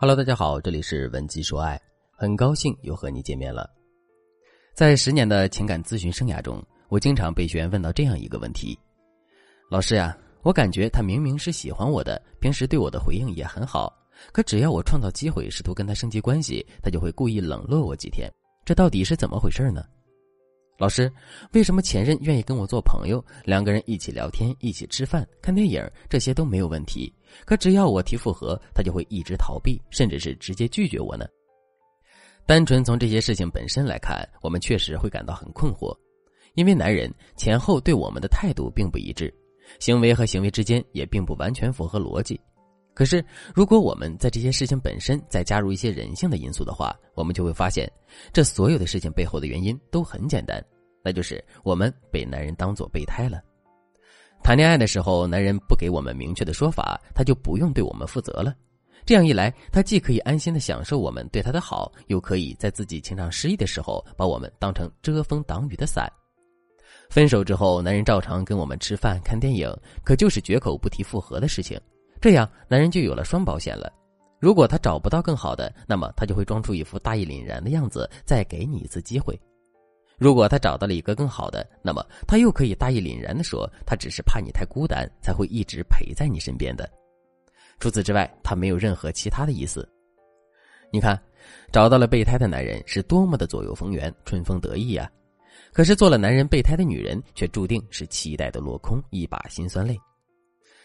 [0.00, 1.76] Hello，大家好，这里是文姬说爱，
[2.12, 3.68] 很高兴又和你见面了。
[4.72, 8.78] 在十年的情感咨询生涯中，我经常被学员问到这样一个问题：
[9.68, 13.92] 老师呀，我感觉他明明是喜欢我的，平时对我的回应也很好，
[14.30, 18.32] 可只要我创造机会试图跟他升级关系，他就会故意冷落我几天，
[18.64, 19.84] 这到底是怎么回事呢？
[20.78, 21.12] 老师，
[21.54, 27.12] 为什么前任愿意跟我做朋友，两个人一起聊天、一起吃饭、看电影，这些都没有问题？
[27.44, 31.26] 可只要我提复合，他就会一直逃避，甚至是直接拒绝我呢？
[32.46, 35.92] 单纯从这些事情本身来看，我们确实会感到很困惑，
[36.54, 39.34] 因为男人前后对我们的态度并不一致，
[39.80, 42.40] 行为和行为之间也并不完全符合逻辑。
[42.94, 43.24] 可是，
[43.54, 47.88] 如果我们在这些事情本身再加入一些人性的因素的话，我们就会发现，
[48.32, 50.60] 这所有的事情背后的原因都很简单，
[51.08, 53.40] 那就是我们被男人当做备胎了。
[54.42, 58.54] 谈恋爱的时候，男人不给我们明确的说法，他就不用对我们负责了。
[59.06, 66.12] 这样一来，他既可以安心的享受我们对他的好，又可以在自己情场失意的时候，把我们当成遮风挡雨的伞。
[67.08, 71.80] 分手之后，男人照常跟我们吃饭、看电影，可就是绝口不提复合的事情。
[72.20, 73.90] 这样，男人就有了双保险了。
[74.38, 79.40] 如果他找不到更好的，那么他就会装出一副大义凛然的样子，再给你一次机会。
[80.18, 86.90] 如果他找到了一个更好的，那么他又可以大义凛然的说，他只是怕你太孤单，才会一直陪在你身边的。
[87.78, 89.88] 除此之外，他没有任何其他的意思。
[90.90, 91.16] 你看，
[91.70, 95.08] 找到了备胎的男人是多么的左右逢源、春风得意啊！
[95.72, 99.96] 可是做了男人备胎的女人，却注定是期待的落空，一把辛酸泪。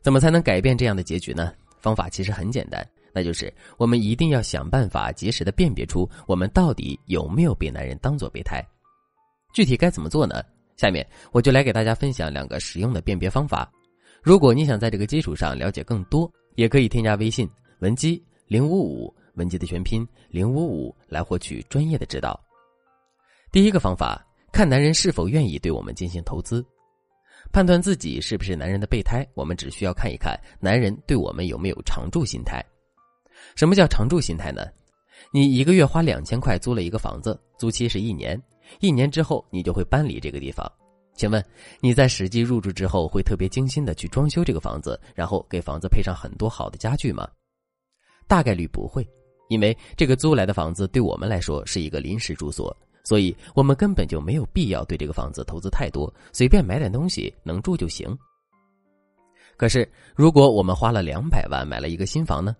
[0.00, 1.52] 怎么才能改变这样的结局呢？
[1.80, 8.64] 方法其实很简单，那就是我们一定要想办法及时的辨别出我们到底有没有被男人当做备胎。
[9.52, 10.42] 具体该怎么做呢？
[10.76, 13.70] 下面我就来给大家分享两个实用的辨别方法。
[14.22, 17.48] 如果你想在这个基础上了解更多，也可以添加微信
[17.80, 22.38] 文姬零五五，文姬的全拼零五五来获取专业的指导。
[23.50, 26.64] 第一个方法，看男人是否愿意对我们进行投资。
[27.50, 32.62] 判断自己是不是男人的备胎，我们只需要看一看男人对我们有没有常住心态。
[33.56, 34.66] 什么叫常住心态呢？
[35.32, 38.40] 你一个月花两千块租了一个房子，租期是一年，
[38.80, 40.70] 一年之后你就会搬离这个地方。
[41.14, 41.44] 请问
[41.80, 47.28] 你在实际入住之后，会特别精心的去装修这个房子，然后给房子配上很多好的家具吗？
[48.26, 49.04] 大概率不会，
[49.48, 52.76] 因为这个租来的房子对我们来说是一个临时住所。
[53.04, 58.16] 所以我们根本就没有必要对这个房子投资太多，随便买点东西能住就行。
[59.56, 62.54] 可是，如果我们花了两百万买了一个新房呢？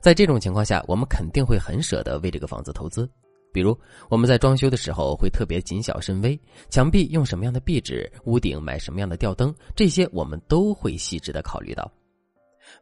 [0.00, 3.10] 在这种情况下，我们肯定会很舍得为这个房子投资。
[3.56, 3.74] 比如，
[4.10, 11.90] 我们在装修的时候会特别谨小慎微，墙壁用什么样的壁纸，屋顶买什么样的吊灯，这些我们都会细致的考虑到。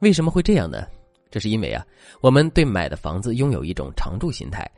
[0.00, 0.84] 为什么会这样呢？
[1.30, 1.86] 这是因为啊，
[2.20, 4.68] 我们对买的房子拥有一种常住心态。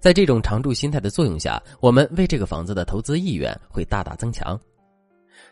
[0.00, 4.58] 在这种常住心态的作用下，我们为这个房子的投资意愿会大大增强。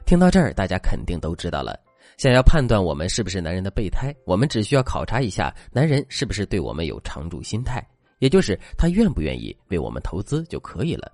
[0.04, 1.78] 听到这儿，大家肯定都知道了。
[2.16, 7.86] 想要判断我们是不是男人的备胎，我们只需要考察一下男人是不是对我们有常住心态，
[8.22, 11.10] 也就是他愿不愿意为我们投资就可以了。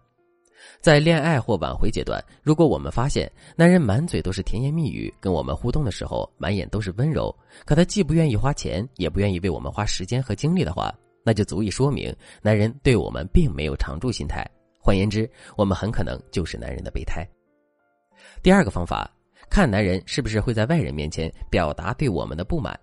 [0.79, 14.47] 在恋爱或挽回阶段，如果我们发现男人满嘴都是甜言蜜语，跟我们互动的时候满眼都是温柔，可他既不愿意花钱，也不愿意为我们花时间和精力的话，那就足以说明男人对我们并没有常住心态。
[14.79, 17.27] 换言之，我们很可能就是男人的备胎。
[18.43, 19.11] 第二个方法，
[19.49, 22.79] 看男人是不是会在外人面前表达对我们的不满。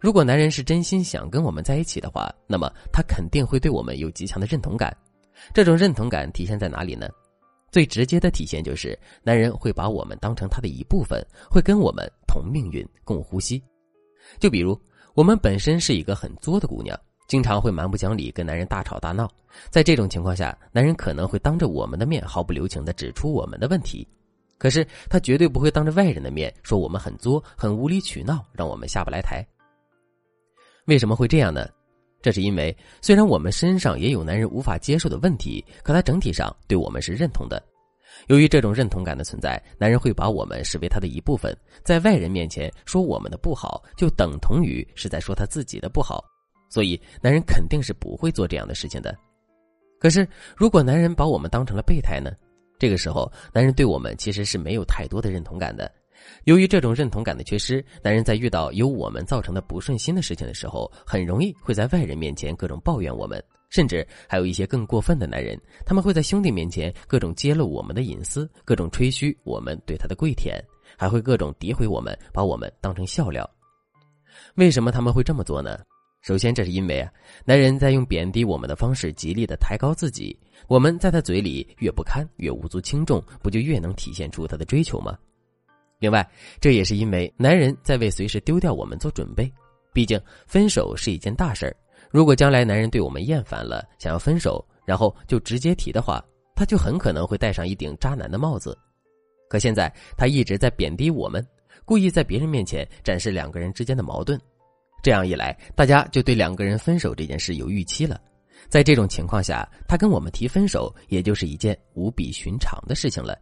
[0.00, 4.94] 如果男人是真心想跟我们在一起的话，那么他肯定会对我们有极强的认同感。
[5.52, 7.08] 这种认同感体现在哪里呢？
[7.70, 13.60] 最直接的体现就是，男人会把我们当成他的一部分，会跟我们同命运、共呼吸。
[14.38, 14.80] 就比如，
[15.14, 16.98] 我们本身是一个很作的姑娘。
[17.26, 19.28] 经常会蛮不讲理，跟男人大吵大闹。
[19.70, 24.06] 在这种情况下，男人可能会当着我们的面毫不留情的指出我们的问题，
[24.58, 29.44] 可是他绝对不会当着外人的面说我们很作、很无理取闹，让我们下不来台。
[30.86, 31.68] 为什么会这样呢？
[32.20, 37.62] 这是因为虽然我们身上也有男人无法接受的问题，可他整体上对我们是认同的。
[38.28, 46.24] 由于这种认同感的存在，男人会把我们视为他的一部分，在外人面前说我们的不好，就等同于是在说他自己的不好。
[46.70, 49.14] 所以，男人肯定是不会做这样的事情的。
[50.00, 50.26] 可是，
[50.56, 52.30] 如果男人把我们当成了备胎呢？
[52.78, 55.90] 这个时候，男人对我们其实是没有太多的认同感的。
[56.44, 70.62] 由于这种认同感的缺失，男人在遇到由我们造成的不顺心的事情的时候，很容易会在外人面前各种抱怨我们，甚至还有一些更过分的男人，他们会在兄弟面前各种揭露我们的隐私，各种吹嘘我们对他的跪舔，
[70.96, 73.48] 还会各种诋毁我们，把我们当成笑料。
[74.56, 75.78] 为什么他们会这么做呢？
[76.22, 77.12] 首先，这是因为啊，
[77.44, 80.38] 男人在用贬低我们的方式极力的抬高自己，
[80.68, 85.18] 我们在他嘴里越不堪，越无足轻重，不就越能体现出他的追求吗？
[86.04, 86.28] 另外，
[86.60, 89.50] 这也是因为男人在为随时丢掉我们做准备。
[89.90, 91.74] 毕竟，分手是一件大事儿。
[92.10, 96.22] 如果将来男人对我们厌烦了，想要分手，然后就直接提的话，
[96.54, 98.76] 他就很可能会戴上一顶渣男的帽子。
[99.48, 101.42] 可现在，他一直在贬低我们，
[101.86, 104.38] 故意在别人面前展示两个人之间的矛盾。
[105.02, 108.20] 这样一来，大家就对两个人分手这件事有预期了。
[108.68, 113.38] 在这种情况下，他跟我们提分手，也就是一件无比寻常的事情了。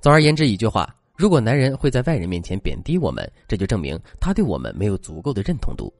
[0.00, 5.92] 总而言之，一句话：如果男人会在外人面前贬低我们，这就证明他对我们没有足够的认同度。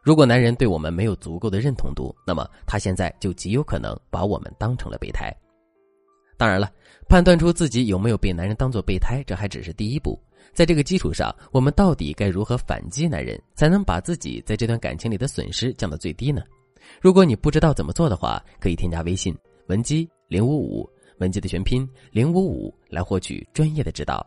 [0.00, 5.30] 如果男人对我们没有足够的认同度，那么他现在就极有可能把我们当成了备胎。
[6.38, 6.72] 当然了，
[7.06, 10.18] 判断出自己有没有被男人当做备胎，这还只是第一步。
[10.54, 16.42] 在这个基础上，我们到底该如何反击男人，才能把自己在这段感情里的损失降到最低呢？
[16.98, 19.36] 如果你不知道怎么做的话，可以添加微信
[19.66, 24.26] 文姬零五五，文姬的全拼零五五，来获取专业的指导。